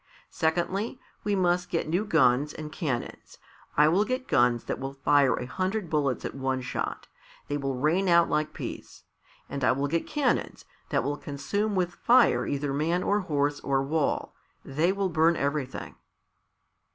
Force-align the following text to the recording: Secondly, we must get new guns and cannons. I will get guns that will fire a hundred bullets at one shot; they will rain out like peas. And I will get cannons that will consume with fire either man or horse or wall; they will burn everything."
Secondly, 0.31 0.99
we 1.23 1.35
must 1.35 1.69
get 1.69 1.87
new 1.87 2.03
guns 2.05 2.53
and 2.55 2.71
cannons. 2.71 3.37
I 3.77 3.87
will 3.87 4.03
get 4.03 4.27
guns 4.27 4.63
that 4.63 4.79
will 4.79 4.93
fire 4.93 5.35
a 5.35 5.45
hundred 5.45 5.91
bullets 5.91 6.25
at 6.25 6.33
one 6.33 6.61
shot; 6.61 7.07
they 7.47 7.55
will 7.55 7.75
rain 7.75 8.07
out 8.07 8.27
like 8.27 8.51
peas. 8.51 9.03
And 9.47 9.63
I 9.63 9.73
will 9.73 9.87
get 9.87 10.07
cannons 10.07 10.65
that 10.89 11.03
will 11.03 11.17
consume 11.17 11.75
with 11.75 11.93
fire 11.93 12.47
either 12.47 12.73
man 12.73 13.03
or 13.03 13.19
horse 13.19 13.59
or 13.59 13.83
wall; 13.83 14.33
they 14.65 14.91
will 14.91 15.09
burn 15.09 15.35
everything." 15.35 15.93